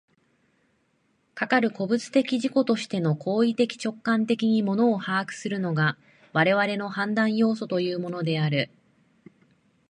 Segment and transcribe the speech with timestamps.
[1.35, 5.95] かかる個物的自己として行為的直観的に物を把握するのが、
[6.33, 8.71] 我々の判断作用というものである。